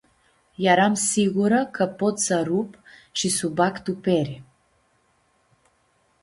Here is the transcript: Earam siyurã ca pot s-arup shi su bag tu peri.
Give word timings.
Earam 0.71 0.93
siyurã 1.07 1.61
ca 1.75 1.85
pot 1.99 2.15
s-arup 2.25 2.71
shi 3.17 3.29
su 3.37 3.47
bag 3.57 3.75
tu 3.85 3.91
peri. 4.05 4.37